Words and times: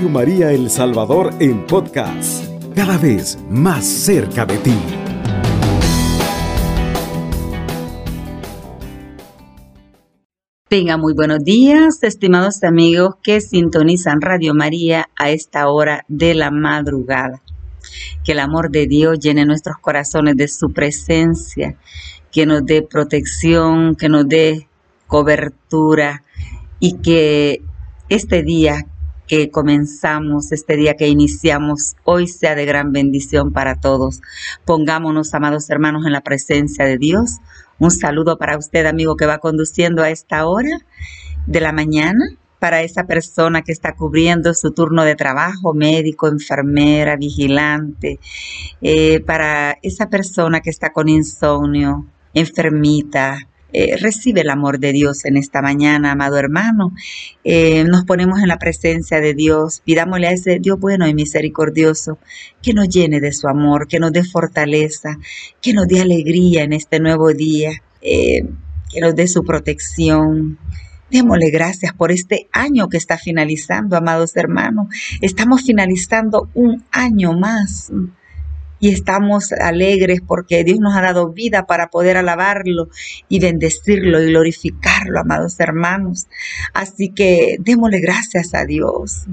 Radio 0.00 0.14
María 0.14 0.50
El 0.50 0.70
Salvador 0.70 1.34
en 1.40 1.66
podcast, 1.66 2.46
cada 2.74 2.96
vez 2.96 3.38
más 3.50 3.84
cerca 3.84 4.46
de 4.46 4.56
ti. 4.56 4.74
Tenga 10.68 10.96
muy 10.96 11.12
buenos 11.12 11.44
días, 11.44 12.02
estimados 12.02 12.64
amigos 12.64 13.16
que 13.22 13.42
sintonizan 13.42 14.22
Radio 14.22 14.54
María 14.54 15.10
a 15.18 15.28
esta 15.28 15.68
hora 15.68 16.06
de 16.08 16.32
la 16.32 16.50
madrugada. 16.50 17.42
Que 18.24 18.32
el 18.32 18.38
amor 18.38 18.70
de 18.70 18.86
Dios 18.86 19.18
llene 19.18 19.44
nuestros 19.44 19.76
corazones 19.82 20.34
de 20.34 20.48
su 20.48 20.72
presencia, 20.72 21.76
que 22.32 22.46
nos 22.46 22.64
dé 22.64 22.80
protección, 22.80 23.96
que 23.96 24.08
nos 24.08 24.26
dé 24.26 24.66
cobertura 25.06 26.22
y 26.78 26.94
que 27.02 27.60
este 28.08 28.42
día 28.42 28.86
que 29.30 29.48
comenzamos, 29.48 30.50
este 30.50 30.74
día 30.74 30.96
que 30.96 31.06
iniciamos, 31.06 31.94
hoy 32.02 32.26
sea 32.26 32.56
de 32.56 32.66
gran 32.66 32.90
bendición 32.90 33.52
para 33.52 33.76
todos. 33.76 34.22
Pongámonos, 34.64 35.32
amados 35.34 35.70
hermanos, 35.70 36.04
en 36.04 36.10
la 36.10 36.22
presencia 36.22 36.84
de 36.84 36.98
Dios. 36.98 37.36
Un 37.78 37.92
saludo 37.92 38.38
para 38.38 38.58
usted, 38.58 38.86
amigo, 38.86 39.14
que 39.14 39.26
va 39.26 39.38
conduciendo 39.38 40.02
a 40.02 40.10
esta 40.10 40.48
hora 40.48 40.80
de 41.46 41.60
la 41.60 41.70
mañana, 41.70 42.24
para 42.58 42.82
esa 42.82 43.04
persona 43.04 43.62
que 43.62 43.70
está 43.70 43.94
cubriendo 43.94 44.52
su 44.52 44.72
turno 44.72 45.04
de 45.04 45.14
trabajo, 45.14 45.74
médico, 45.74 46.26
enfermera, 46.26 47.16
vigilante, 47.16 48.18
eh, 48.82 49.20
para 49.20 49.78
esa 49.82 50.08
persona 50.08 50.58
que 50.60 50.70
está 50.70 50.92
con 50.92 51.08
insomnio, 51.08 52.04
enfermita, 52.34 53.38
eh, 53.72 53.96
recibe 53.96 54.40
el 54.40 54.50
amor 54.50 54.78
de 54.78 54.92
Dios 54.92 55.24
en 55.24 55.36
esta 55.36 55.62
mañana, 55.62 56.12
amado 56.12 56.36
hermano. 56.38 56.92
Eh, 57.44 57.84
nos 57.84 58.04
ponemos 58.04 58.40
en 58.40 58.48
la 58.48 58.58
presencia 58.58 59.20
de 59.20 59.34
Dios, 59.34 59.82
pidámosle 59.84 60.28
a 60.28 60.32
ese 60.32 60.58
Dios 60.58 60.78
bueno 60.78 61.06
y 61.06 61.14
misericordioso 61.14 62.18
que 62.62 62.74
nos 62.74 62.88
llene 62.88 63.20
de 63.20 63.32
su 63.32 63.48
amor, 63.48 63.86
que 63.88 64.00
nos 64.00 64.12
dé 64.12 64.24
fortaleza, 64.24 65.18
que 65.60 65.72
nos 65.72 65.86
dé 65.88 66.00
alegría 66.00 66.62
en 66.62 66.72
este 66.72 67.00
nuevo 67.00 67.32
día, 67.32 67.70
eh, 68.02 68.44
que 68.92 69.00
nos 69.00 69.14
dé 69.14 69.28
su 69.28 69.44
protección. 69.44 70.58
Démosle 71.10 71.50
gracias 71.50 71.92
por 71.92 72.12
este 72.12 72.48
año 72.52 72.88
que 72.88 72.96
está 72.96 73.18
finalizando, 73.18 73.96
amados 73.96 74.36
hermanos. 74.36 74.86
Estamos 75.20 75.62
finalizando 75.62 76.48
un 76.54 76.84
año 76.92 77.32
más 77.32 77.90
y 78.80 78.88
estamos 78.88 79.52
alegres 79.52 80.20
porque 80.26 80.64
Dios 80.64 80.80
nos 80.80 80.96
ha 80.96 81.02
dado 81.02 81.32
vida 81.32 81.66
para 81.66 81.88
poder 81.88 82.16
alabarlo 82.16 82.88
y 83.28 83.38
bendecirlo 83.38 84.22
y 84.22 84.30
glorificarlo, 84.30 85.20
amados 85.20 85.60
hermanos. 85.60 86.26
Así 86.72 87.10
que 87.10 87.58
démosle 87.60 88.00
gracias 88.00 88.54
a 88.54 88.64
Dios 88.64 89.26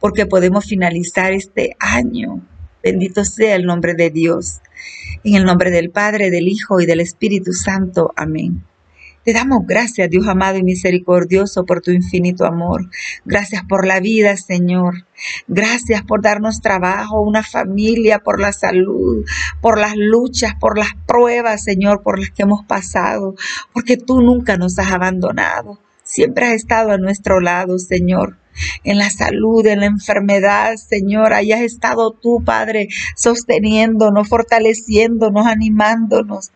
porque 0.00 0.26
podemos 0.26 0.64
finalizar 0.64 1.32
este 1.32 1.76
año. 1.78 2.40
Bendito 2.82 3.24
sea 3.24 3.56
el 3.56 3.64
nombre 3.64 3.94
de 3.94 4.10
Dios. 4.10 4.60
En 5.22 5.34
el 5.34 5.44
nombre 5.44 5.70
del 5.70 5.90
Padre, 5.90 6.30
del 6.30 6.48
Hijo 6.48 6.80
y 6.80 6.86
del 6.86 7.00
Espíritu 7.00 7.52
Santo. 7.52 8.12
Amén. 8.16 8.64
Te 9.24 9.32
damos 9.32 9.66
gracias, 9.66 10.10
Dios 10.10 10.28
amado 10.28 10.58
y 10.58 10.62
misericordioso, 10.62 11.64
por 11.64 11.80
tu 11.80 11.90
infinito 11.90 12.44
amor. 12.44 12.90
Gracias 13.24 13.62
por 13.66 13.86
la 13.86 13.98
vida, 13.98 14.36
Señor. 14.36 15.06
Gracias 15.48 16.02
por 16.02 16.20
darnos 16.20 16.60
trabajo, 16.60 17.22
una 17.22 17.42
familia, 17.42 18.18
por 18.18 18.38
la 18.38 18.52
salud, 18.52 19.24
por 19.62 19.78
las 19.78 19.94
luchas, 19.96 20.54
por 20.60 20.76
las 20.76 20.90
pruebas, 21.06 21.64
Señor, 21.64 22.02
por 22.02 22.18
las 22.18 22.30
que 22.30 22.42
hemos 22.42 22.66
pasado, 22.66 23.34
porque 23.72 23.96
tú 23.96 24.20
nunca 24.20 24.58
nos 24.58 24.78
has 24.78 24.92
abandonado. 24.92 25.80
Siempre 26.02 26.46
has 26.46 26.54
estado 26.54 26.92
a 26.92 26.98
nuestro 26.98 27.40
lado, 27.40 27.78
Señor 27.78 28.36
en 28.84 28.98
la 28.98 29.10
salud, 29.10 29.66
en 29.66 29.80
la 29.80 29.86
enfermedad, 29.86 30.76
Señor. 30.76 31.32
Ahí 31.32 31.52
has 31.52 31.62
estado 31.62 32.12
tú, 32.12 32.42
Padre, 32.44 32.88
sosteniéndonos, 33.16 34.28
fortaleciéndonos, 34.28 35.46
animándonos. 35.46 36.52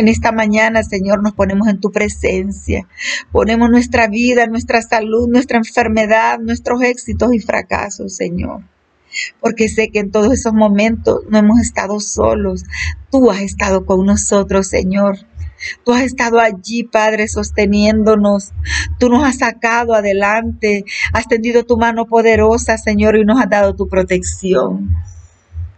En 0.00 0.08
esta 0.08 0.32
mañana, 0.32 0.82
Señor, 0.82 1.22
nos 1.22 1.34
ponemos 1.34 1.68
en 1.68 1.78
tu 1.78 1.92
presencia. 1.92 2.88
Ponemos 3.32 3.68
nuestra 3.68 4.08
vida, 4.08 4.46
nuestra 4.46 4.80
salud, 4.80 5.28
nuestra 5.28 5.58
enfermedad, 5.58 6.38
nuestros 6.38 6.80
éxitos 6.80 7.34
y 7.34 7.38
fracasos, 7.38 8.16
Señor. 8.16 8.62
Porque 9.40 9.68
sé 9.68 9.90
que 9.90 9.98
en 9.98 10.10
todos 10.10 10.32
esos 10.32 10.54
momentos 10.54 11.20
no 11.28 11.36
hemos 11.36 11.60
estado 11.60 12.00
solos. 12.00 12.64
Tú 13.10 13.30
has 13.30 13.42
estado 13.42 13.84
con 13.84 14.06
nosotros, 14.06 14.68
Señor. 14.68 15.18
Tú 15.84 15.92
has 15.92 16.04
estado 16.04 16.40
allí, 16.40 16.84
Padre, 16.84 17.28
sosteniéndonos. 17.28 18.52
Tú 18.98 19.10
nos 19.10 19.22
has 19.22 19.36
sacado 19.36 19.92
adelante. 19.92 20.86
Has 21.12 21.28
tendido 21.28 21.66
tu 21.66 21.76
mano 21.76 22.06
poderosa, 22.06 22.78
Señor, 22.78 23.18
y 23.18 23.26
nos 23.26 23.38
has 23.38 23.50
dado 23.50 23.76
tu 23.76 23.86
protección. 23.86 24.96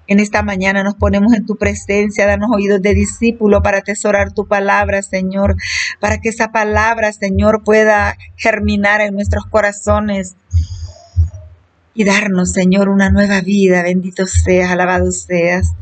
En 0.08 0.20
esta 0.20 0.42
mañana 0.42 0.82
nos 0.82 0.94
ponemos 0.94 1.32
en 1.32 1.46
tu 1.46 1.56
presencia, 1.56 2.26
danos 2.26 2.50
oídos 2.52 2.82
de 2.82 2.94
discípulo 2.94 3.62
para 3.62 3.78
atesorar 3.78 4.32
tu 4.32 4.46
palabra, 4.46 5.02
Señor, 5.02 5.56
para 6.00 6.20
que 6.20 6.28
esa 6.28 6.52
palabra, 6.52 7.12
Señor, 7.12 7.62
pueda 7.64 8.16
germinar 8.36 9.00
en 9.00 9.14
nuestros 9.14 9.46
corazones 9.46 10.34
y 11.94 12.04
darnos, 12.04 12.52
Señor, 12.52 12.88
una 12.88 13.10
nueva 13.10 13.40
vida. 13.40 13.82
Bendito 13.82 14.26
seas, 14.26 14.70
alabado 14.70 15.12
seas. 15.12 15.72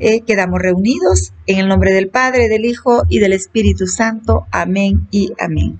Eh, 0.00 0.22
quedamos 0.22 0.60
reunidos 0.60 1.32
en 1.46 1.58
el 1.58 1.68
nombre 1.68 1.92
del 1.92 2.08
Padre, 2.08 2.48
del 2.48 2.64
Hijo 2.64 3.04
y 3.08 3.18
del 3.18 3.32
Espíritu 3.32 3.86
Santo. 3.86 4.46
Amén 4.50 5.06
y 5.10 5.32
amén. 5.38 5.78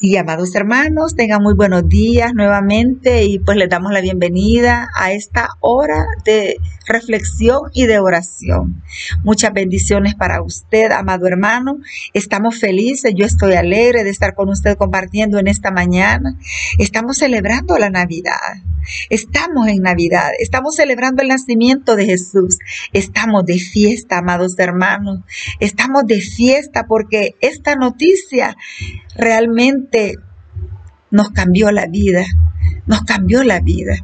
Y 0.00 0.16
amados 0.16 0.54
hermanos, 0.54 1.16
tengan 1.16 1.42
muy 1.42 1.54
buenos 1.54 1.88
días 1.88 2.32
nuevamente 2.32 3.24
y 3.24 3.40
pues 3.40 3.56
les 3.56 3.68
damos 3.68 3.90
la 3.90 4.00
bienvenida 4.00 4.88
a 4.94 5.10
esta 5.10 5.48
hora 5.58 6.06
de 6.24 6.58
reflexión 6.86 7.62
y 7.74 7.86
de 7.86 7.98
oración. 7.98 8.80
Muchas 9.24 9.52
bendiciones 9.52 10.14
para 10.14 10.40
usted, 10.40 10.92
amado 10.92 11.26
hermano. 11.26 11.78
Estamos 12.14 12.60
felices, 12.60 13.12
yo 13.16 13.26
estoy 13.26 13.54
alegre 13.54 14.04
de 14.04 14.10
estar 14.10 14.36
con 14.36 14.50
usted 14.50 14.76
compartiendo 14.76 15.40
en 15.40 15.48
esta 15.48 15.72
mañana. 15.72 16.38
Estamos 16.78 17.18
celebrando 17.18 17.76
la 17.76 17.90
Navidad. 17.90 18.62
Estamos 19.10 19.68
en 19.68 19.82
Navidad, 19.82 20.30
estamos 20.38 20.76
celebrando 20.76 21.22
el 21.22 21.28
nacimiento 21.28 21.94
de 21.94 22.06
Jesús. 22.06 22.58
Estamos 22.92 23.44
de 23.44 23.58
fiesta, 23.58 24.18
amados 24.18 24.58
hermanos. 24.58 25.20
Estamos 25.60 26.06
de 26.06 26.20
fiesta 26.20 26.86
porque 26.86 27.34
esta 27.40 27.74
noticia 27.74 28.56
realmente 29.18 30.14
nos 31.10 31.30
cambió 31.30 31.70
la 31.72 31.86
vida, 31.86 32.24
nos 32.86 33.02
cambió 33.02 33.42
la 33.42 33.60
vida. 33.60 33.96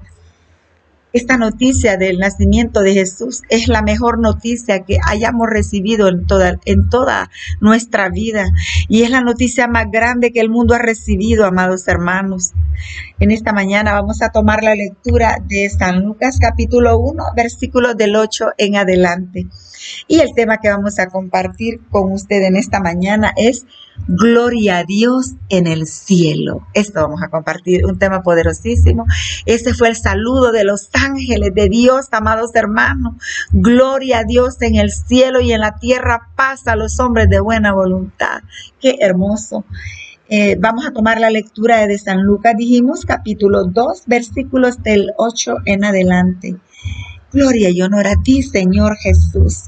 Esta 1.12 1.36
noticia 1.36 1.96
del 1.96 2.18
nacimiento 2.18 2.80
de 2.80 2.92
Jesús 2.92 3.42
es 3.48 3.68
la 3.68 3.82
mejor 3.82 4.18
noticia 4.18 4.80
que 4.80 4.98
hayamos 5.06 5.48
recibido 5.48 6.08
en 6.08 6.26
toda, 6.26 6.58
en 6.64 6.90
toda 6.90 7.30
nuestra 7.60 8.08
vida 8.08 8.50
y 8.88 9.04
es 9.04 9.10
la 9.10 9.20
noticia 9.20 9.68
más 9.68 9.92
grande 9.92 10.32
que 10.32 10.40
el 10.40 10.50
mundo 10.50 10.74
ha 10.74 10.78
recibido, 10.78 11.46
amados 11.46 11.86
hermanos. 11.86 12.50
En 13.20 13.30
esta 13.30 13.52
mañana 13.52 13.92
vamos 13.92 14.22
a 14.22 14.32
tomar 14.32 14.64
la 14.64 14.74
lectura 14.74 15.38
de 15.46 15.70
San 15.70 16.02
Lucas 16.02 16.38
capítulo 16.40 16.98
1, 16.98 17.26
versículos 17.36 17.96
del 17.96 18.16
8 18.16 18.46
en 18.58 18.74
adelante. 18.74 19.46
Y 20.08 20.20
el 20.20 20.34
tema 20.34 20.58
que 20.58 20.70
vamos 20.70 20.98
a 20.98 21.08
compartir 21.08 21.80
con 21.90 22.12
usted 22.12 22.42
en 22.42 22.56
esta 22.56 22.80
mañana 22.80 23.32
es 23.36 23.66
Gloria 24.08 24.78
a 24.78 24.84
Dios 24.84 25.34
en 25.48 25.66
el 25.66 25.86
cielo. 25.86 26.66
Esto 26.74 27.02
vamos 27.02 27.22
a 27.22 27.28
compartir, 27.28 27.86
un 27.86 27.98
tema 27.98 28.22
poderosísimo. 28.22 29.06
Ese 29.46 29.72
fue 29.72 29.88
el 29.88 29.96
saludo 29.96 30.50
de 30.50 30.64
los 30.64 30.90
ángeles 30.92 31.54
de 31.54 31.68
Dios, 31.68 32.08
amados 32.10 32.50
hermanos. 32.54 33.14
Gloria 33.52 34.20
a 34.20 34.24
Dios 34.24 34.60
en 34.62 34.76
el 34.76 34.90
cielo 34.90 35.40
y 35.40 35.52
en 35.52 35.60
la 35.60 35.76
tierra, 35.76 36.30
paz 36.34 36.66
a 36.66 36.76
los 36.76 36.98
hombres 36.98 37.28
de 37.28 37.40
buena 37.40 37.72
voluntad. 37.72 38.42
Qué 38.80 38.96
hermoso. 39.00 39.64
Eh, 40.28 40.56
vamos 40.58 40.86
a 40.86 40.92
tomar 40.92 41.20
la 41.20 41.30
lectura 41.30 41.86
de 41.86 41.98
San 41.98 42.22
Lucas, 42.22 42.54
dijimos, 42.56 43.04
capítulo 43.04 43.64
2, 43.64 44.04
versículos 44.06 44.82
del 44.82 45.12
8 45.18 45.58
en 45.66 45.84
adelante. 45.84 46.56
Gloria 47.34 47.68
y 47.68 47.82
honor 47.82 48.06
a 48.06 48.22
ti, 48.22 48.44
Señor 48.44 48.96
Jesús. 48.96 49.64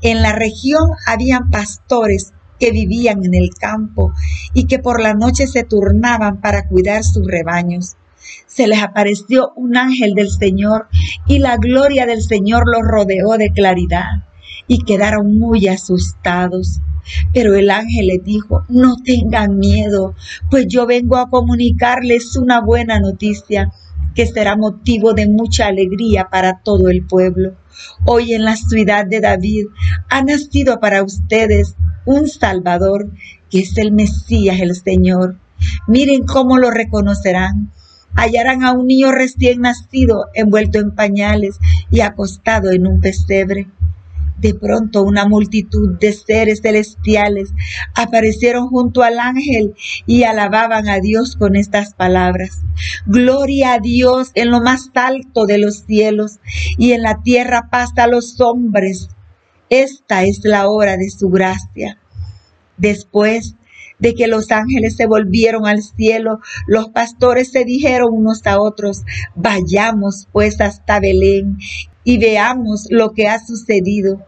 En 0.00 0.22
la 0.22 0.32
región 0.32 0.92
habían 1.06 1.50
pastores 1.50 2.32
que 2.58 2.70
vivían 2.70 3.26
en 3.26 3.34
el 3.34 3.50
campo 3.50 4.14
y 4.54 4.64
que 4.64 4.78
por 4.78 5.02
la 5.02 5.12
noche 5.12 5.46
se 5.46 5.64
turnaban 5.64 6.40
para 6.40 6.66
cuidar 6.66 7.04
sus 7.04 7.26
rebaños. 7.26 7.96
Se 8.46 8.66
les 8.66 8.82
apareció 8.82 9.52
un 9.54 9.76
ángel 9.76 10.14
del 10.14 10.30
Señor 10.30 10.88
y 11.26 11.40
la 11.40 11.58
gloria 11.58 12.06
del 12.06 12.22
Señor 12.22 12.64
los 12.66 12.80
rodeó 12.82 13.36
de 13.36 13.52
claridad 13.52 14.24
y 14.66 14.78
quedaron 14.78 15.38
muy 15.38 15.68
asustados. 15.68 16.80
Pero 17.34 17.54
el 17.54 17.68
ángel 17.68 18.06
les 18.06 18.24
dijo, 18.24 18.64
no 18.70 18.96
tengan 19.04 19.58
miedo, 19.58 20.14
pues 20.50 20.66
yo 20.68 20.86
vengo 20.86 21.18
a 21.18 21.28
comunicarles 21.28 22.34
una 22.36 22.62
buena 22.62 22.98
noticia 22.98 23.74
que 24.14 24.26
será 24.26 24.56
motivo 24.56 25.12
de 25.14 25.28
mucha 25.28 25.66
alegría 25.66 26.28
para 26.30 26.60
todo 26.60 26.88
el 26.88 27.04
pueblo. 27.04 27.54
Hoy 28.04 28.32
en 28.32 28.44
la 28.44 28.56
ciudad 28.56 29.06
de 29.06 29.20
David 29.20 29.66
ha 30.08 30.22
nacido 30.22 30.80
para 30.80 31.02
ustedes 31.02 31.74
un 32.04 32.28
Salvador, 32.28 33.10
que 33.50 33.60
es 33.60 33.76
el 33.78 33.92
Mesías, 33.92 34.60
el 34.60 34.74
Señor. 34.74 35.36
Miren 35.86 36.24
cómo 36.24 36.58
lo 36.58 36.70
reconocerán. 36.70 37.72
hallarán 38.14 38.64
a 38.64 38.72
un 38.72 38.86
niño 38.86 39.12
recién 39.12 39.60
nacido 39.60 40.26
envuelto 40.34 40.78
en 40.78 40.94
pañales 40.94 41.58
y 41.90 42.00
acostado 42.00 42.70
en 42.72 42.86
un 42.86 43.00
pesebre. 43.00 43.68
De 44.38 44.54
pronto 44.54 45.02
una 45.02 45.26
multitud 45.26 45.98
de 45.98 46.12
seres 46.12 46.60
celestiales 46.62 47.50
aparecieron 47.94 48.68
junto 48.68 49.02
al 49.02 49.18
ángel 49.18 49.74
y 50.06 50.22
alababan 50.22 50.88
a 50.88 51.00
Dios 51.00 51.34
con 51.36 51.56
estas 51.56 51.94
palabras. 51.94 52.60
Gloria 53.06 53.74
a 53.74 53.78
Dios 53.80 54.30
en 54.34 54.50
lo 54.50 54.60
más 54.60 54.90
alto 54.94 55.44
de 55.44 55.58
los 55.58 55.80
cielos 55.80 56.38
y 56.76 56.92
en 56.92 57.02
la 57.02 57.20
tierra 57.22 57.68
paz 57.68 57.90
a 57.96 58.06
los 58.06 58.40
hombres. 58.40 59.08
Esta 59.70 60.22
es 60.22 60.40
la 60.44 60.68
hora 60.68 60.96
de 60.96 61.10
su 61.10 61.30
gracia. 61.30 61.98
Después 62.76 63.56
de 63.98 64.14
que 64.14 64.28
los 64.28 64.52
ángeles 64.52 64.94
se 64.94 65.06
volvieron 65.06 65.66
al 65.66 65.82
cielo, 65.82 66.38
los 66.68 66.90
pastores 66.90 67.50
se 67.50 67.64
dijeron 67.64 68.10
unos 68.12 68.46
a 68.46 68.60
otros, 68.60 69.02
vayamos 69.34 70.28
pues 70.30 70.60
hasta 70.60 71.00
Belén 71.00 71.58
y 72.04 72.18
veamos 72.18 72.86
lo 72.90 73.12
que 73.12 73.26
ha 73.26 73.44
sucedido 73.44 74.27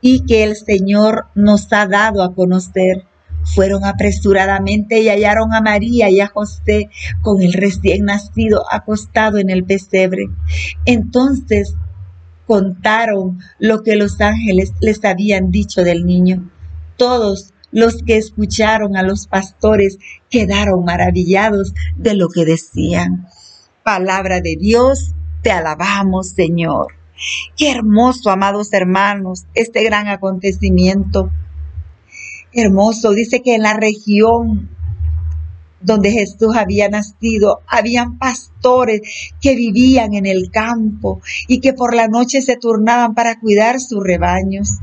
y 0.00 0.24
que 0.26 0.44
el 0.44 0.56
Señor 0.56 1.26
nos 1.34 1.72
ha 1.72 1.86
dado 1.86 2.22
a 2.22 2.34
conocer. 2.34 3.04
Fueron 3.42 3.84
apresuradamente 3.84 5.00
y 5.00 5.08
hallaron 5.08 5.54
a 5.54 5.60
María 5.60 6.10
y 6.10 6.20
a 6.20 6.26
José 6.26 6.90
con 7.22 7.42
el 7.42 7.54
recién 7.54 8.04
nacido 8.04 8.64
acostado 8.70 9.38
en 9.38 9.50
el 9.50 9.64
pesebre. 9.64 10.24
Entonces 10.84 11.74
contaron 12.46 13.38
lo 13.58 13.82
que 13.82 13.96
los 13.96 14.20
ángeles 14.20 14.72
les 14.80 15.04
habían 15.04 15.50
dicho 15.50 15.82
del 15.82 16.04
niño. 16.04 16.50
Todos 16.96 17.52
los 17.72 18.02
que 18.02 18.16
escucharon 18.16 18.96
a 18.96 19.02
los 19.02 19.26
pastores 19.26 19.98
quedaron 20.28 20.84
maravillados 20.84 21.72
de 21.96 22.14
lo 22.14 22.28
que 22.28 22.44
decían. 22.44 23.28
Palabra 23.82 24.40
de 24.40 24.56
Dios, 24.56 25.12
te 25.42 25.50
alabamos, 25.50 26.30
Señor. 26.30 26.99
Qué 27.56 27.70
hermoso, 27.70 28.30
amados 28.30 28.72
hermanos, 28.72 29.46
este 29.54 29.84
gran 29.84 30.08
acontecimiento. 30.08 31.30
Hermoso, 32.52 33.12
dice 33.12 33.42
que 33.42 33.54
en 33.54 33.62
la 33.62 33.74
región 33.74 34.70
donde 35.80 36.10
Jesús 36.10 36.56
había 36.56 36.88
nacido, 36.88 37.60
habían 37.66 38.18
pastores 38.18 39.00
que 39.40 39.54
vivían 39.54 40.14
en 40.14 40.26
el 40.26 40.50
campo 40.50 41.20
y 41.48 41.60
que 41.60 41.72
por 41.72 41.94
la 41.94 42.08
noche 42.08 42.42
se 42.42 42.56
turnaban 42.56 43.14
para 43.14 43.38
cuidar 43.40 43.80
sus 43.80 44.02
rebaños. 44.02 44.78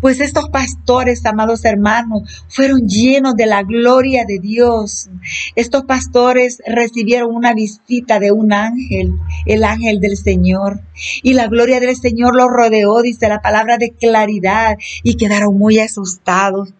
Pues 0.00 0.20
estos 0.20 0.48
pastores, 0.48 1.24
amados 1.26 1.64
hermanos, 1.64 2.44
fueron 2.48 2.88
llenos 2.88 3.34
de 3.36 3.46
la 3.46 3.62
gloria 3.62 4.24
de 4.26 4.38
Dios. 4.38 5.08
Estos 5.54 5.84
pastores 5.84 6.62
recibieron 6.66 7.34
una 7.34 7.54
visita 7.54 8.18
de 8.18 8.32
un 8.32 8.52
ángel, 8.52 9.14
el 9.46 9.64
ángel 9.64 10.00
del 10.00 10.16
Señor. 10.16 10.80
Y 11.22 11.34
la 11.34 11.48
gloria 11.48 11.80
del 11.80 11.96
Señor 11.96 12.34
los 12.34 12.48
rodeó, 12.48 13.00
dice 13.02 13.28
la 13.28 13.42
palabra 13.42 13.78
de 13.78 13.90
claridad, 13.92 14.76
y 15.02 15.14
quedaron 15.14 15.56
muy 15.56 15.78
asustados. 15.78 16.74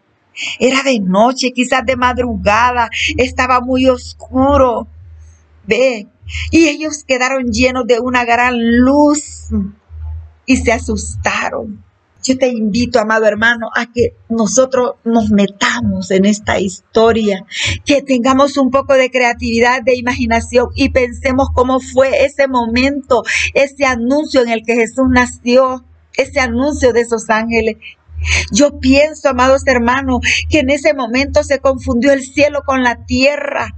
Era 0.58 0.82
de 0.82 1.00
noche, 1.00 1.52
quizás 1.52 1.84
de 1.84 1.96
madrugada, 1.96 2.90
estaba 3.16 3.60
muy 3.60 3.86
oscuro. 3.86 4.88
Ve, 5.66 6.08
y 6.50 6.68
ellos 6.68 7.04
quedaron 7.06 7.52
llenos 7.52 7.86
de 7.86 8.00
una 8.00 8.24
gran 8.24 8.54
luz 8.78 9.48
y 10.46 10.56
se 10.56 10.72
asustaron. 10.72 11.84
Yo 12.22 12.36
te 12.36 12.48
invito, 12.48 12.98
amado 12.98 13.26
hermano, 13.26 13.70
a 13.74 13.86
que 13.86 14.14
nosotros 14.28 14.94
nos 15.04 15.30
metamos 15.30 16.10
en 16.10 16.26
esta 16.26 16.58
historia, 16.58 17.44
que 17.84 18.02
tengamos 18.02 18.56
un 18.58 18.70
poco 18.70 18.94
de 18.94 19.10
creatividad, 19.10 19.82
de 19.82 19.96
imaginación 19.96 20.68
y 20.74 20.90
pensemos 20.90 21.48
cómo 21.54 21.80
fue 21.80 22.24
ese 22.24 22.46
momento, 22.46 23.22
ese 23.54 23.86
anuncio 23.86 24.42
en 24.42 24.50
el 24.50 24.62
que 24.64 24.74
Jesús 24.74 25.06
nació, 25.08 25.84
ese 26.16 26.40
anuncio 26.40 26.92
de 26.92 27.00
esos 27.00 27.30
ángeles. 27.30 27.76
Yo 28.52 28.80
pienso, 28.80 29.30
amados 29.30 29.62
hermanos, 29.66 30.20
que 30.50 30.58
en 30.58 30.70
ese 30.70 30.92
momento 30.92 31.42
se 31.42 31.58
confundió 31.58 32.12
el 32.12 32.22
cielo 32.22 32.62
con 32.66 32.82
la 32.82 33.06
tierra 33.06 33.74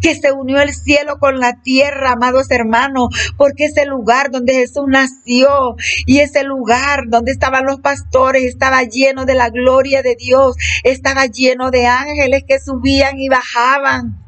que 0.00 0.14
se 0.14 0.32
unió 0.32 0.60
el 0.60 0.74
cielo 0.74 1.18
con 1.18 1.38
la 1.38 1.60
tierra, 1.62 2.12
amados 2.12 2.50
hermanos, 2.50 3.08
porque 3.36 3.66
ese 3.66 3.86
lugar 3.86 4.30
donde 4.30 4.54
Jesús 4.54 4.84
nació 4.86 5.76
y 6.06 6.18
ese 6.18 6.44
lugar 6.44 7.04
donde 7.08 7.32
estaban 7.32 7.66
los 7.66 7.80
pastores 7.80 8.44
estaba 8.44 8.82
lleno 8.82 9.24
de 9.24 9.34
la 9.34 9.50
gloria 9.50 10.02
de 10.02 10.16
Dios, 10.16 10.56
estaba 10.82 11.26
lleno 11.26 11.70
de 11.70 11.86
ángeles 11.86 12.44
que 12.46 12.60
subían 12.60 13.18
y 13.18 13.28
bajaban. 13.28 14.20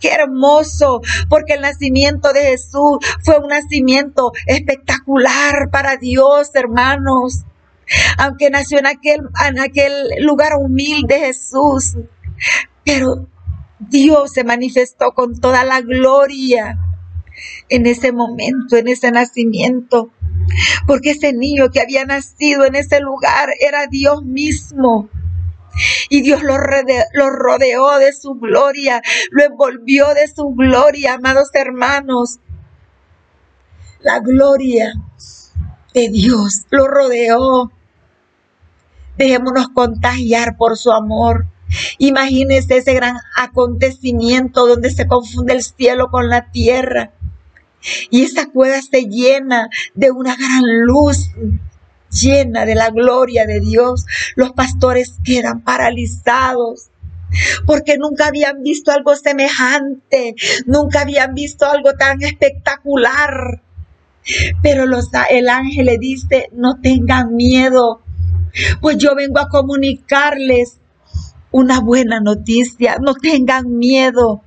Qué 0.00 0.08
hermoso, 0.08 1.00
porque 1.28 1.54
el 1.54 1.60
nacimiento 1.60 2.32
de 2.32 2.42
Jesús 2.42 2.98
fue 3.24 3.38
un 3.38 3.48
nacimiento 3.48 4.32
espectacular 4.46 5.70
para 5.70 5.96
Dios, 5.96 6.50
hermanos. 6.54 7.44
Aunque 8.18 8.50
nació 8.50 8.78
en 8.78 8.86
aquel, 8.86 9.20
en 9.48 9.60
aquel 9.60 9.92
lugar 10.20 10.54
humilde 10.56 11.20
Jesús, 11.20 11.96
pero 12.84 13.28
Dios 13.88 14.32
se 14.32 14.44
manifestó 14.44 15.12
con 15.12 15.40
toda 15.40 15.64
la 15.64 15.80
gloria 15.80 16.78
en 17.68 17.86
ese 17.86 18.12
momento, 18.12 18.76
en 18.76 18.88
ese 18.88 19.10
nacimiento. 19.10 20.10
Porque 20.86 21.10
ese 21.10 21.32
niño 21.32 21.70
que 21.70 21.80
había 21.80 22.04
nacido 22.04 22.64
en 22.64 22.74
ese 22.74 23.00
lugar 23.00 23.50
era 23.60 23.86
Dios 23.86 24.24
mismo. 24.24 25.08
Y 26.10 26.20
Dios 26.20 26.42
lo, 26.42 26.56
lo, 27.14 27.30
rodeó 27.30 27.96
de 27.98 28.12
su 28.12 28.34
gloria, 28.34 29.00
lo 29.30 29.44
envolvió 29.44 30.12
de 30.14 30.28
su 30.28 30.50
gloria, 30.54 31.14
amados 31.14 31.48
hermanos. 31.54 32.40
La 34.00 34.18
gloria 34.20 34.92
de 35.94 36.08
Dios 36.10 36.66
lo 36.70 36.88
rodeó. 36.88 37.72
Dejémonos 39.16 39.68
contagiar 39.68 40.56
por 40.56 40.76
su 40.76 40.92
amor. 40.92 41.46
Imagínese 41.98 42.78
ese 42.78 42.94
gran 42.94 43.16
acontecimiento 43.36 44.66
donde 44.66 44.90
se 44.90 45.06
confunde 45.06 45.54
el 45.54 45.62
cielo 45.62 46.08
con 46.10 46.28
la 46.28 46.50
tierra. 46.50 47.12
Y 48.10 48.22
esa 48.22 48.46
cueva 48.50 48.80
se 48.80 49.04
llena 49.04 49.68
de 49.94 50.10
una 50.10 50.36
gran 50.36 50.62
luz, 50.84 51.30
llena 52.10 52.64
de 52.64 52.74
la 52.74 52.90
gloria 52.90 53.46
de 53.46 53.60
Dios. 53.60 54.06
Los 54.36 54.52
pastores 54.52 55.14
quedan 55.24 55.62
paralizados 55.62 56.90
porque 57.66 57.96
nunca 57.96 58.26
habían 58.26 58.62
visto 58.62 58.92
algo 58.92 59.16
semejante, 59.16 60.34
nunca 60.66 61.00
habían 61.00 61.34
visto 61.34 61.66
algo 61.66 61.92
tan 61.94 62.22
espectacular. 62.22 63.62
Pero 64.62 64.86
los, 64.86 65.08
el 65.30 65.48
ángel 65.48 65.86
le 65.86 65.98
dice, 65.98 66.48
no 66.52 66.80
tengan 66.80 67.34
miedo, 67.34 68.02
pues 68.80 68.98
yo 68.98 69.14
vengo 69.16 69.40
a 69.40 69.48
comunicarles 69.48 70.78
una 71.52 71.80
buena 71.80 72.20
noticia. 72.20 72.96
No 73.00 73.14
tengan 73.14 73.78
miedo. 73.78 74.42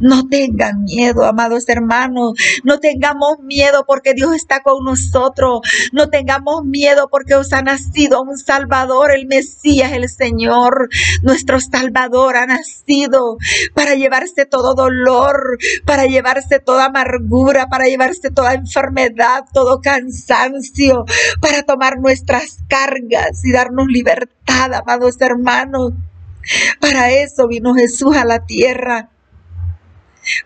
No 0.00 0.28
tengan 0.28 0.84
miedo, 0.84 1.24
amados 1.24 1.68
hermanos. 1.68 2.34
No 2.64 2.78
tengamos 2.78 3.40
miedo 3.40 3.84
porque 3.86 4.14
Dios 4.14 4.34
está 4.34 4.62
con 4.62 4.84
nosotros. 4.84 5.60
No 5.92 6.08
tengamos 6.08 6.64
miedo 6.64 7.08
porque 7.10 7.34
os 7.34 7.52
ha 7.52 7.62
nacido 7.62 8.22
un 8.22 8.38
Salvador, 8.38 9.10
el 9.12 9.26
Mesías, 9.26 9.92
el 9.92 10.08
Señor. 10.08 10.88
Nuestro 11.22 11.60
Salvador 11.60 12.36
ha 12.36 12.46
nacido 12.46 13.38
para 13.74 13.94
llevarse 13.94 14.46
todo 14.46 14.74
dolor, 14.74 15.58
para 15.84 16.06
llevarse 16.06 16.58
toda 16.58 16.86
amargura, 16.86 17.66
para 17.68 17.84
llevarse 17.84 18.30
toda 18.30 18.54
enfermedad, 18.54 19.44
todo 19.52 19.80
cansancio, 19.80 21.04
para 21.40 21.62
tomar 21.62 21.98
nuestras 21.98 22.58
cargas 22.68 23.44
y 23.44 23.52
darnos 23.52 23.86
libertad, 23.88 24.72
amados 24.74 25.20
hermanos. 25.20 25.92
Para 26.80 27.10
eso 27.10 27.46
vino 27.46 27.74
Jesús 27.74 28.16
a 28.16 28.24
la 28.24 28.46
tierra 28.46 29.10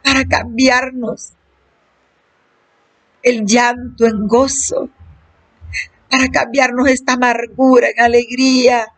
para 0.03 0.25
cambiarnos 0.25 1.33
el 3.23 3.47
llanto 3.47 4.07
en 4.07 4.27
gozo, 4.27 4.91
para 6.11 6.29
cambiarnos 6.29 6.89
esta 6.89 7.15
amargura 7.15 7.89
en 7.89 8.01
alegría, 8.01 8.89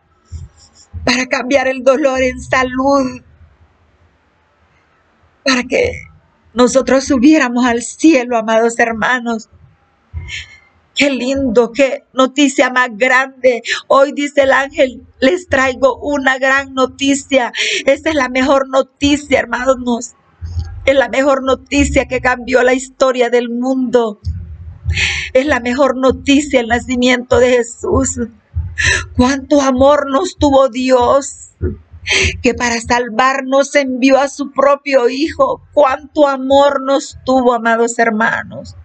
para 1.03 1.27
cambiar 1.27 1.67
el 1.67 1.83
dolor 1.83 2.21
en 2.21 2.39
salud, 2.39 3.21
para 5.43 5.63
que 5.63 5.91
nosotros 6.53 7.05
subiéramos 7.05 7.65
al 7.65 7.81
cielo, 7.83 8.37
amados 8.37 8.79
hermanos. 8.79 9.49
Qué 10.95 11.09
lindo, 11.09 11.73
qué 11.73 12.05
noticia 12.13 12.69
más 12.69 12.89
grande. 12.93 13.61
Hoy 13.87 14.13
dice 14.13 14.43
el 14.43 14.53
ángel, 14.53 15.05
les 15.19 15.49
traigo 15.49 15.97
una 15.97 16.37
gran 16.37 16.73
noticia. 16.73 17.51
Esta 17.85 18.09
es 18.09 18.15
la 18.15 18.29
mejor 18.29 18.69
noticia, 18.69 19.39
hermanos. 19.39 20.15
Es 20.85 20.95
la 20.95 21.09
mejor 21.09 21.43
noticia 21.43 22.05
que 22.05 22.21
cambió 22.21 22.61
la 22.63 22.73
historia 22.73 23.29
del 23.29 23.49
mundo. 23.49 24.19
Es 25.33 25.45
la 25.45 25.59
mejor 25.59 25.97
noticia 25.97 26.59
el 26.59 26.67
nacimiento 26.67 27.39
de 27.39 27.49
Jesús. 27.49 28.19
Cuánto 29.15 29.61
amor 29.61 30.09
nos 30.09 30.37
tuvo 30.37 30.69
Dios. 30.69 31.51
que 32.43 32.53
para 32.53 32.79
salvarnos 32.79 33.73
envió 33.75 34.19
a 34.19 34.27
su 34.27 34.51
propio 34.51 35.09
Hijo. 35.09 35.63
Cuánto 35.73 36.27
amor 36.27 36.83
nos 36.83 37.17
tuvo, 37.25 37.53
amados 37.53 37.97
hermanos. 37.97 38.75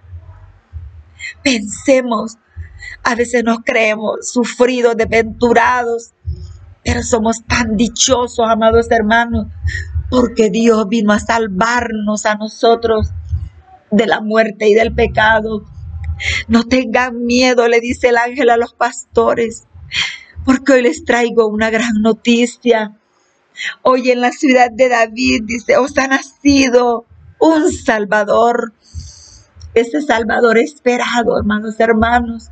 Pensemos, 1.42 2.38
a 3.02 3.14
veces 3.14 3.44
nos 3.44 3.58
creemos 3.64 4.30
sufridos, 4.30 4.96
desventurados, 4.96 6.12
pero 6.82 7.02
somos 7.02 7.44
tan 7.44 7.76
dichosos, 7.76 8.46
amados 8.48 8.86
hermanos, 8.90 9.48
porque 10.10 10.50
Dios 10.50 10.88
vino 10.88 11.12
a 11.12 11.20
salvarnos 11.20 12.26
a 12.26 12.34
nosotros 12.34 13.10
de 13.90 14.06
la 14.06 14.20
muerte 14.20 14.68
y 14.68 14.74
del 14.74 14.92
pecado. 14.92 15.64
No 16.48 16.64
tengan 16.64 17.24
miedo, 17.24 17.68
le 17.68 17.80
dice 17.80 18.08
el 18.08 18.18
ángel 18.18 18.50
a 18.50 18.56
los 18.56 18.74
pastores, 18.74 19.66
porque 20.44 20.74
hoy 20.74 20.82
les 20.82 21.04
traigo 21.04 21.46
una 21.46 21.70
gran 21.70 22.02
noticia. 22.02 22.96
Hoy 23.82 24.10
en 24.10 24.20
la 24.20 24.32
ciudad 24.32 24.70
de 24.70 24.88
David, 24.88 25.44
dice, 25.44 25.76
os 25.76 25.96
ha 25.96 26.08
nacido 26.08 27.06
un 27.38 27.72
Salvador. 27.72 28.72
Ese 29.74 30.02
Salvador 30.02 30.58
esperado, 30.58 31.38
hermanos, 31.38 31.78
hermanos. 31.78 32.48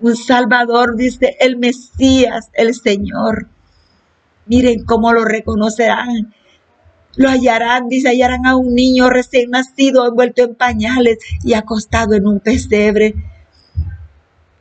Un 0.00 0.16
Salvador, 0.16 0.96
dice 0.96 1.36
el 1.40 1.56
Mesías, 1.58 2.50
el 2.54 2.74
Señor. 2.74 3.48
Miren 4.46 4.84
cómo 4.84 5.12
lo 5.12 5.24
reconocerán 5.24 6.34
lo 7.16 7.28
hallarán, 7.28 7.88
dice, 7.88 8.08
hallarán 8.08 8.46
a 8.46 8.56
un 8.56 8.74
niño 8.74 9.10
recién 9.10 9.50
nacido 9.50 10.06
envuelto 10.06 10.42
en 10.42 10.54
pañales 10.54 11.18
y 11.42 11.54
acostado 11.54 12.14
en 12.14 12.26
un 12.26 12.40
pesebre. 12.40 13.14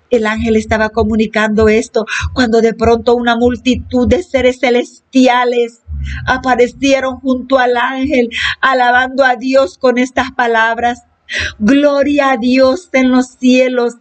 El 0.10 0.26
ángel 0.26 0.56
estaba 0.56 0.90
comunicando 0.90 1.70
esto 1.70 2.06
cuando 2.34 2.62
de 2.62 2.74
pronto 2.74 3.16
una 3.16 3.36
multitud 3.36 4.08
de 4.08 4.24
seres 4.24 4.60
celestiales 4.60 5.82
aparecieron 6.26 7.20
junto 7.20 7.60
al 7.60 7.78
ángel, 7.78 8.30
alabando 8.60 9.24
a 9.24 9.36
Dios 9.36 9.78
con 9.78 10.00
estas 10.00 10.32
palabras. 10.32 11.04
Gloria 11.60 12.32
a 12.32 12.38
Dios 12.38 12.90
en 12.94 13.12
los 13.12 13.28
cielos, 13.40 13.98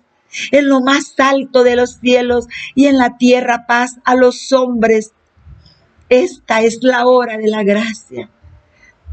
en 0.50 0.68
lo 0.68 0.80
más 0.80 1.14
alto 1.18 1.62
de 1.62 1.76
los 1.76 1.96
cielos 1.96 2.46
y 2.74 2.86
en 2.86 2.96
la 2.96 3.18
tierra 3.18 3.66
paz 3.66 3.98
a 4.04 4.14
los 4.14 4.50
hombres. 4.52 5.12
Esta 6.08 6.62
es 6.62 6.78
la 6.80 7.06
hora 7.06 7.36
de 7.36 7.48
la 7.48 7.64
gracia. 7.64 8.30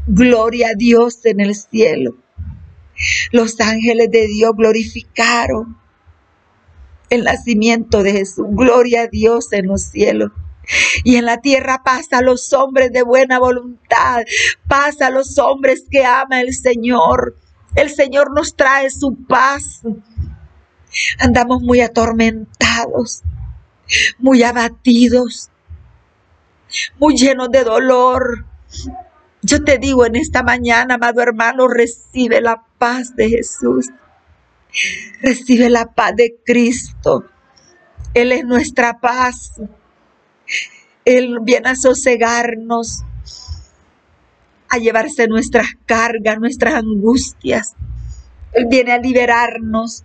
Gloria 0.06 0.68
a 0.68 0.74
Dios 0.74 1.24
en 1.24 1.40
el 1.40 1.54
cielo. 1.54 2.16
Los 3.32 3.60
ángeles 3.60 4.10
de 4.10 4.26
Dios 4.28 4.52
glorificaron 4.56 5.76
el 7.10 7.24
nacimiento 7.24 8.02
de 8.02 8.12
Jesús. 8.12 8.46
Gloria 8.50 9.02
a 9.02 9.06
Dios 9.08 9.52
en 9.52 9.66
los 9.66 9.82
cielos. 9.82 10.30
Y 11.04 11.16
en 11.16 11.24
la 11.24 11.40
tierra 11.40 11.82
pasa 11.84 12.18
a 12.18 12.22
los 12.22 12.52
hombres 12.52 12.92
de 12.92 13.02
buena 13.02 13.38
voluntad, 13.38 14.24
pasa 14.66 15.08
a 15.08 15.10
los 15.10 15.38
hombres 15.38 15.84
que 15.90 16.04
ama 16.04 16.40
el 16.40 16.54
Señor. 16.54 17.36
El 17.74 17.90
Señor 17.90 18.32
nos 18.32 18.56
trae 18.56 18.90
su 18.90 19.14
paz. 19.26 19.82
Andamos 21.18 21.62
muy 21.62 21.80
atormentados, 21.80 23.22
muy 24.18 24.42
abatidos, 24.42 25.50
muy 26.98 27.16
llenos 27.16 27.50
de 27.50 27.64
dolor, 27.64 28.44
yo 29.46 29.62
te 29.62 29.78
digo 29.78 30.04
en 30.04 30.16
esta 30.16 30.42
mañana, 30.42 30.96
amado 30.96 31.22
hermano, 31.22 31.68
recibe 31.68 32.40
la 32.40 32.64
paz 32.78 33.14
de 33.14 33.28
Jesús. 33.28 33.90
Recibe 35.22 35.70
la 35.70 35.86
paz 35.86 36.16
de 36.16 36.36
Cristo. 36.44 37.24
Él 38.12 38.32
es 38.32 38.44
nuestra 38.44 38.98
paz. 38.98 39.52
Él 41.04 41.38
viene 41.42 41.68
a 41.70 41.76
sosegarnos, 41.76 43.04
a 44.68 44.78
llevarse 44.78 45.28
nuestras 45.28 45.68
cargas, 45.86 46.40
nuestras 46.40 46.74
angustias. 46.74 47.74
Él 48.52 48.66
viene 48.68 48.92
a 48.92 48.98
liberarnos. 48.98 50.02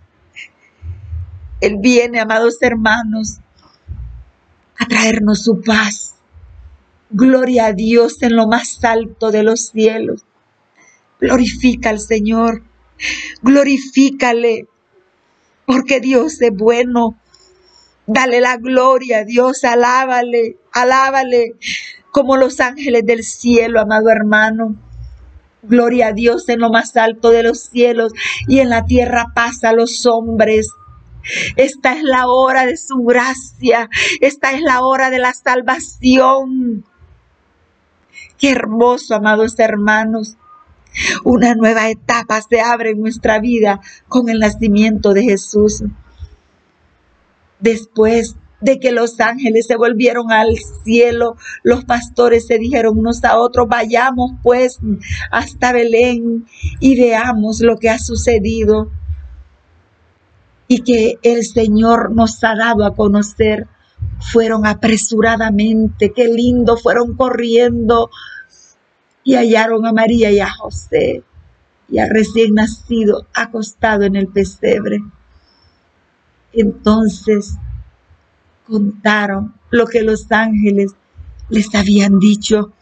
Él 1.60 1.78
viene, 1.80 2.20
amados 2.20 2.58
hermanos, 2.60 3.38
a 4.78 4.86
traernos 4.86 5.42
su 5.42 5.60
paz. 5.60 6.11
Gloria 7.14 7.66
a 7.66 7.72
Dios 7.74 8.22
en 8.22 8.36
lo 8.36 8.46
más 8.46 8.82
alto 8.84 9.30
de 9.30 9.42
los 9.42 9.66
cielos. 9.68 10.24
Glorifica 11.20 11.90
al 11.90 12.00
Señor. 12.00 12.62
Glorifícale. 13.42 14.66
Porque 15.66 16.00
Dios 16.00 16.40
es 16.40 16.52
bueno. 16.56 17.18
Dale 18.06 18.40
la 18.40 18.56
gloria 18.56 19.18
a 19.18 19.24
Dios. 19.24 19.62
Alábale. 19.64 20.56
Alábale. 20.72 21.54
Como 22.10 22.38
los 22.38 22.60
ángeles 22.60 23.04
del 23.04 23.24
cielo, 23.24 23.80
amado 23.80 24.08
hermano. 24.08 24.76
Gloria 25.62 26.08
a 26.08 26.12
Dios 26.12 26.48
en 26.48 26.60
lo 26.60 26.70
más 26.70 26.96
alto 26.96 27.28
de 27.28 27.42
los 27.42 27.60
cielos 27.60 28.12
y 28.48 28.60
en 28.60 28.70
la 28.70 28.86
tierra 28.86 29.32
pasa 29.34 29.68
a 29.68 29.74
los 29.74 30.06
hombres. 30.06 30.70
Esta 31.56 31.92
es 31.92 32.02
la 32.02 32.26
hora 32.26 32.64
de 32.64 32.78
su 32.78 32.96
gracia. 33.04 33.90
Esta 34.20 34.52
es 34.52 34.62
la 34.62 34.82
hora 34.82 35.10
de 35.10 35.18
la 35.18 35.34
salvación. 35.34 36.84
Qué 38.42 38.50
hermoso, 38.50 39.14
amados 39.14 39.56
hermanos. 39.60 40.36
Una 41.22 41.54
nueva 41.54 41.88
etapa 41.90 42.42
se 42.42 42.60
abre 42.60 42.90
en 42.90 43.00
nuestra 43.00 43.38
vida 43.38 43.80
con 44.08 44.28
el 44.28 44.40
nacimiento 44.40 45.12
de 45.12 45.22
Jesús. 45.22 45.84
Después 47.60 48.34
de 48.60 48.80
que 48.80 48.90
los 48.90 49.20
ángeles 49.20 49.68
se 49.68 49.76
volvieron 49.76 50.32
al 50.32 50.56
cielo, 50.82 51.36
los 51.62 51.84
pastores 51.84 52.48
se 52.48 52.58
dijeron 52.58 52.98
unos 52.98 53.22
a 53.22 53.38
otros, 53.38 53.68
vayamos 53.68 54.32
pues 54.42 54.80
hasta 55.30 55.72
Belén 55.72 56.44
y 56.80 57.00
veamos 57.00 57.60
lo 57.60 57.76
que 57.76 57.90
ha 57.90 58.00
sucedido 58.00 58.90
y 60.66 60.82
que 60.82 61.20
el 61.22 61.44
Señor 61.44 62.10
nos 62.10 62.42
ha 62.42 62.56
dado 62.56 62.84
a 62.84 62.96
conocer. 62.96 63.68
Fueron 64.32 64.66
apresuradamente, 64.66 66.12
qué 66.12 66.28
lindo, 66.28 66.76
fueron 66.76 67.16
corriendo 67.16 68.10
y 69.24 69.34
hallaron 69.34 69.86
a 69.86 69.92
María 69.92 70.30
y 70.30 70.40
a 70.40 70.50
José 70.50 71.22
y 71.88 71.98
al 71.98 72.10
recién 72.10 72.54
nacido 72.54 73.26
acostado 73.34 74.04
en 74.04 74.16
el 74.16 74.28
pesebre. 74.28 75.00
Entonces 76.52 77.56
contaron 78.66 79.54
lo 79.70 79.86
que 79.86 80.02
los 80.02 80.30
ángeles 80.30 80.94
les 81.48 81.74
habían 81.74 82.18
dicho. 82.18 82.72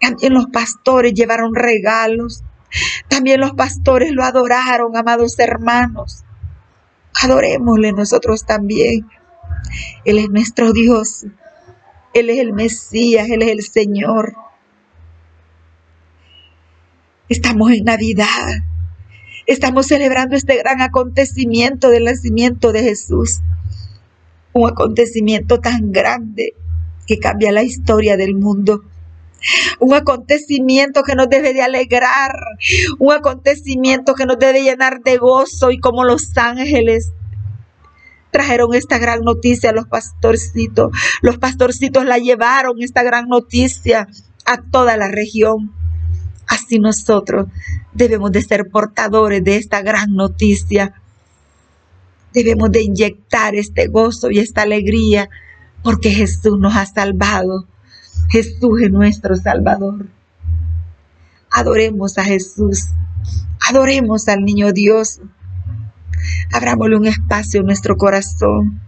También 0.00 0.32
los 0.32 0.46
pastores 0.46 1.12
llevaron 1.12 1.54
regalos. 1.54 2.44
También 3.08 3.40
los 3.40 3.52
pastores 3.52 4.12
lo 4.12 4.22
adoraron, 4.22 4.96
amados 4.96 5.38
hermanos. 5.38 6.22
Adorémosle 7.22 7.92
nosotros 7.92 8.44
también. 8.44 9.08
Él 10.04 10.18
es 10.18 10.30
nuestro 10.30 10.72
Dios. 10.72 11.26
Él 12.14 12.30
es 12.30 12.38
el 12.38 12.52
Mesías, 12.52 13.28
Él 13.30 13.42
es 13.42 13.48
el 13.50 13.62
Señor. 13.62 14.34
Estamos 17.28 17.72
en 17.72 17.84
Navidad. 17.84 18.48
Estamos 19.46 19.86
celebrando 19.86 20.36
este 20.36 20.56
gran 20.56 20.80
acontecimiento 20.80 21.90
del 21.90 22.04
nacimiento 22.04 22.72
de 22.72 22.82
Jesús. 22.82 23.40
Un 24.52 24.70
acontecimiento 24.70 25.60
tan 25.60 25.92
grande 25.92 26.54
que 27.06 27.18
cambia 27.18 27.52
la 27.52 27.62
historia 27.62 28.16
del 28.16 28.34
mundo. 28.34 28.84
Un 29.78 29.94
acontecimiento 29.94 31.02
que 31.02 31.14
nos 31.14 31.28
debe 31.28 31.52
de 31.52 31.62
alegrar, 31.62 32.32
un 32.98 33.12
acontecimiento 33.12 34.14
que 34.14 34.26
nos 34.26 34.38
debe 34.38 34.62
llenar 34.62 35.00
de 35.02 35.16
gozo 35.16 35.70
y 35.70 35.78
como 35.78 36.04
los 36.04 36.36
ángeles 36.36 37.12
trajeron 38.30 38.74
esta 38.74 38.98
gran 38.98 39.22
noticia 39.22 39.70
a 39.70 39.72
los 39.72 39.86
pastorcitos. 39.86 40.92
Los 41.22 41.38
pastorcitos 41.38 42.04
la 42.04 42.18
llevaron 42.18 42.82
esta 42.82 43.02
gran 43.02 43.28
noticia 43.28 44.08
a 44.44 44.62
toda 44.62 44.96
la 44.96 45.08
región. 45.08 45.72
Así 46.46 46.78
nosotros 46.78 47.46
debemos 47.92 48.32
de 48.32 48.42
ser 48.42 48.70
portadores 48.70 49.44
de 49.44 49.56
esta 49.56 49.82
gran 49.82 50.14
noticia. 50.14 50.94
Debemos 52.32 52.70
de 52.70 52.82
inyectar 52.82 53.54
este 53.54 53.88
gozo 53.88 54.30
y 54.30 54.38
esta 54.38 54.62
alegría 54.62 55.28
porque 55.82 56.10
Jesús 56.10 56.58
nos 56.58 56.76
ha 56.76 56.86
salvado. 56.86 57.66
Jesús 58.30 58.82
es 58.82 58.90
nuestro 58.90 59.36
Salvador. 59.36 60.06
Adoremos 61.50 62.18
a 62.18 62.24
Jesús. 62.24 62.88
Adoremos 63.68 64.28
al 64.28 64.44
niño 64.44 64.72
Dios. 64.72 65.20
Abrámosle 66.52 66.96
un 66.96 67.06
espacio 67.06 67.60
en 67.60 67.66
nuestro 67.66 67.96
corazón 67.96 68.80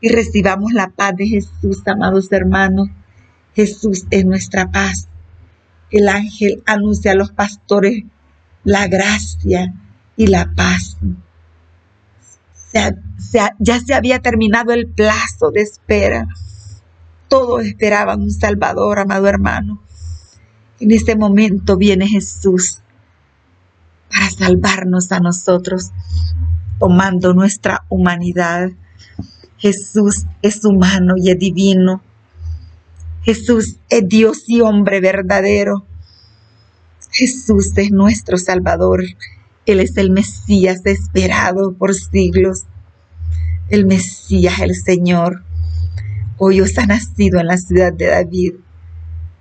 y 0.00 0.08
recibamos 0.08 0.72
la 0.72 0.88
paz 0.88 1.16
de 1.16 1.26
Jesús, 1.26 1.82
amados 1.86 2.32
hermanos. 2.32 2.88
Jesús 3.54 4.06
es 4.10 4.24
nuestra 4.24 4.70
paz 4.70 5.10
el 5.90 6.08
ángel 6.08 6.62
anuncia 6.66 7.12
a 7.12 7.16
los 7.16 7.32
pastores 7.32 8.04
la 8.62 8.86
gracia 8.86 9.74
y 10.16 10.26
la 10.26 10.52
paz. 10.54 10.96
ya 13.58 13.80
se 13.80 13.94
había 13.94 14.20
terminado 14.20 14.72
el 14.72 14.86
plazo 14.88 15.50
de 15.50 15.62
espera. 15.62 16.28
Todos 17.28 17.64
esperaban 17.64 18.20
un 18.20 18.30
Salvador, 18.30 18.98
amado 18.98 19.26
hermano. 19.28 19.82
En 20.78 20.90
este 20.92 21.16
momento 21.16 21.76
viene 21.76 22.06
Jesús 22.06 22.82
para 24.10 24.30
salvarnos 24.30 25.12
a 25.12 25.20
nosotros, 25.20 25.90
tomando 26.78 27.32
nuestra 27.32 27.84
humanidad. 27.88 28.70
Jesús 29.56 30.26
es 30.42 30.64
humano 30.64 31.14
y 31.16 31.30
es 31.30 31.38
divino. 31.38 32.02
Jesús 33.22 33.76
es 33.88 34.08
Dios 34.08 34.44
y 34.46 34.60
hombre 34.60 35.00
verdadero. 35.00 35.86
Jesús 37.10 37.72
es 37.76 37.90
nuestro 37.90 38.38
Salvador. 38.38 39.04
Él 39.66 39.80
es 39.80 39.96
el 39.96 40.10
Mesías 40.10 40.80
esperado 40.84 41.74
por 41.74 41.94
siglos. 41.94 42.64
El 43.68 43.86
Mesías, 43.86 44.58
el 44.60 44.74
Señor. 44.74 45.44
Hoy 46.38 46.60
os 46.60 46.76
ha 46.78 46.86
nacido 46.86 47.38
en 47.38 47.46
la 47.46 47.58
ciudad 47.58 47.92
de 47.92 48.06
David 48.06 48.54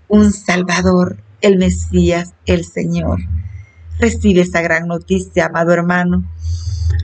un 0.09 0.33
Salvador, 0.33 1.23
el 1.39 1.57
Mesías, 1.57 2.33
el 2.45 2.65
Señor. 2.65 3.19
Recibe 3.99 4.41
esa 4.41 4.61
gran 4.61 4.87
noticia, 4.87 5.47
amado 5.47 5.73
hermano. 5.73 6.23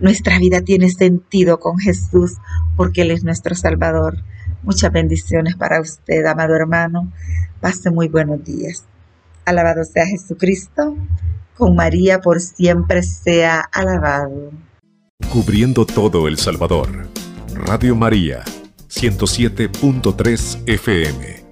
Nuestra 0.02 0.40
vida 0.40 0.62
tiene 0.62 0.90
sentido 0.90 1.60
con 1.60 1.78
Jesús 1.78 2.38
porque 2.76 3.02
Él 3.02 3.12
es 3.12 3.24
nuestro 3.24 3.54
Salvador. 3.56 4.24
Muchas 4.64 4.92
bendiciones 4.92 5.56
para 5.56 5.82
usted, 5.82 6.26
amado 6.26 6.56
hermano. 6.56 7.12
Pase 7.60 7.92
muy 7.92 8.08
buenos 8.08 8.44
días. 8.44 8.86
Alabado 9.46 9.84
sea 9.84 10.06
Jesucristo. 10.06 10.98
Con 11.56 11.76
María 11.76 12.20
por 12.20 12.42
siempre 12.42 13.04
sea 13.04 13.62
alabado. 13.72 14.52
Cubriendo 15.32 15.86
todo 15.86 16.28
El 16.28 16.38
Salvador. 16.38 17.08
Radio 17.54 17.96
María, 17.96 18.44
107.3 18.90 20.64
FM. 20.66 21.45